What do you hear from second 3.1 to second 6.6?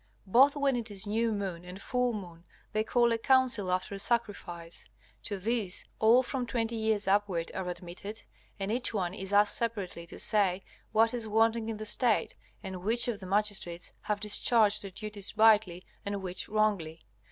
a council after a sacrifice. To this all from